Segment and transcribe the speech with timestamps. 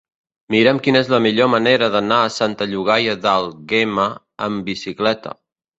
[0.53, 4.11] Mira'm quina és la millor manera d'anar a Santa Llogaia d'Àlguema
[4.49, 5.41] amb bicicleta.